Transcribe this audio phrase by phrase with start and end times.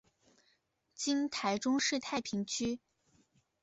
[0.95, 2.79] 今台中市太平区。